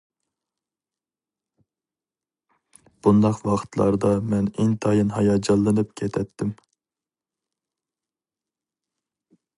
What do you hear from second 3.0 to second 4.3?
بۇنداق ۋاقىتلاردا